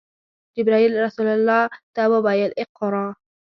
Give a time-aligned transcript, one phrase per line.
[0.55, 1.63] جبرئیل رسول الله
[1.95, 3.05] ته وویل: “اقرأ!”